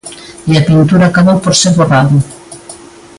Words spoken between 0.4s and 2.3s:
E a pintura acabou por ser borrado.